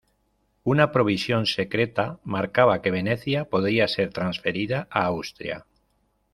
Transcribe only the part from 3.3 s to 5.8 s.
podría ser transferida a Austria.